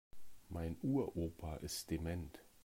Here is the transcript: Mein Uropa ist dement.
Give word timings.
Mein 0.49 0.77
Uropa 0.81 1.57
ist 1.57 1.91
dement. 1.91 2.39